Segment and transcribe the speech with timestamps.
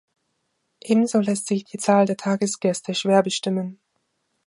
[0.83, 3.79] Ebenso lässt sich die Zahl der Tagesgäste schwer bestimmen.